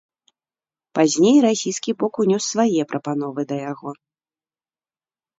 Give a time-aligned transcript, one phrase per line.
[0.99, 3.89] Пазней расійскі бок ўнёс свае прапановы да яго.